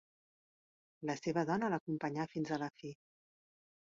La 1.09 1.15
seva 1.19 1.43
dona 1.49 1.69
l'acompanyà 1.73 2.25
fins 2.31 2.55
a 2.57 2.59
la 2.65 2.71
fi. 2.81 2.91